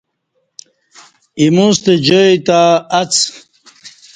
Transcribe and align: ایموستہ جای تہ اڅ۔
ایموستہ 1.39 1.93
جای 2.05 2.33
تہ 2.47 2.59
اڅ۔ 2.99 3.13